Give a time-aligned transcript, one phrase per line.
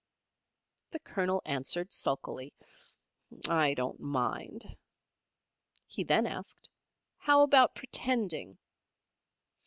[0.93, 2.55] The Colonel answered, sulkily,
[3.47, 4.63] "I don't mind."
[5.85, 6.67] He then asked,
[7.19, 8.57] "How about pretending?"